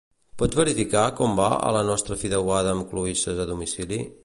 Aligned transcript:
Pots 0.41 0.57
verificar 0.59 1.03
com 1.19 1.35
va 1.41 1.51
a 1.67 1.69
la 1.77 1.85
nostra 1.91 2.19
fideuada 2.23 2.73
amb 2.77 2.91
cloïsses 2.95 3.45
a 3.45 3.49
domicili? 3.55 4.05